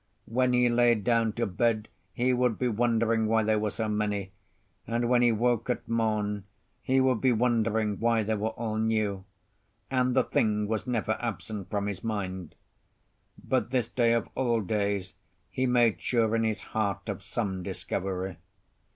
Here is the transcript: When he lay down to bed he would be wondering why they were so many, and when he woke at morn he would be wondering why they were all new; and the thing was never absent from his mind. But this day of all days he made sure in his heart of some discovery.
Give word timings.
When 0.25 0.53
he 0.53 0.67
lay 0.67 0.95
down 0.95 1.33
to 1.33 1.45
bed 1.45 1.87
he 2.11 2.33
would 2.33 2.57
be 2.57 2.67
wondering 2.67 3.27
why 3.27 3.43
they 3.43 3.55
were 3.55 3.69
so 3.69 3.87
many, 3.87 4.31
and 4.87 5.07
when 5.07 5.21
he 5.21 5.31
woke 5.31 5.69
at 5.69 5.87
morn 5.87 6.45
he 6.81 6.99
would 6.99 7.21
be 7.21 7.31
wondering 7.31 7.99
why 7.99 8.23
they 8.23 8.33
were 8.33 8.49
all 8.49 8.77
new; 8.79 9.25
and 9.91 10.15
the 10.15 10.23
thing 10.23 10.67
was 10.67 10.87
never 10.87 11.19
absent 11.21 11.69
from 11.69 11.85
his 11.85 12.03
mind. 12.03 12.55
But 13.47 13.69
this 13.69 13.89
day 13.89 14.13
of 14.13 14.27
all 14.33 14.61
days 14.61 15.13
he 15.51 15.67
made 15.67 16.01
sure 16.01 16.35
in 16.35 16.45
his 16.45 16.61
heart 16.73 17.07
of 17.07 17.21
some 17.21 17.61
discovery. 17.61 18.37